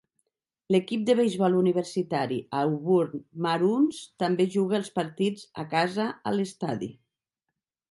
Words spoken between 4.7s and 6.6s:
els partits a casa a